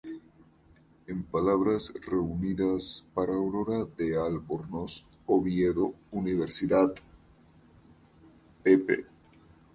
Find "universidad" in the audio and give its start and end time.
6.09-6.95